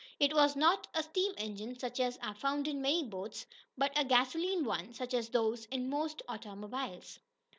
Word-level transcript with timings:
It 0.19 0.33
was 0.33 0.55
not 0.55 0.87
a 0.95 1.03
steam 1.03 1.31
engine, 1.37 1.77
such 1.77 1.99
as 1.99 2.17
are 2.23 2.33
found 2.33 2.67
in 2.67 2.81
many 2.81 3.03
boats, 3.03 3.45
but 3.77 3.91
a 3.95 4.03
gasoline 4.03 4.65
one, 4.65 4.95
such 4.95 5.13
as 5.13 5.29
those 5.29 5.65
in 5.65 5.91
most 5.91 6.23
automobiles. 6.27 7.19